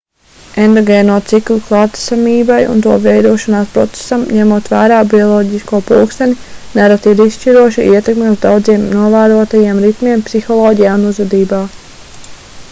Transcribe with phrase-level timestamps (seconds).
[0.61, 6.39] endogēno ciklu klātesamībai un to veidošanās procesam ņemot vērā bioloģisko pulksteni
[6.81, 11.65] nereti ir izšķiroša ietekme uz daudziem novērotajiem ritmiem psiholoģijā un uzvedībā